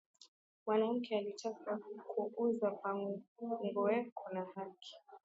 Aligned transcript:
Mwanamke 0.63 1.09
akitaka 1.19 1.71
ku 2.09 2.21
uza 2.43 2.69
pango 2.79 3.85
eko 3.99 4.23
na 4.33 4.43
haki 4.53 4.93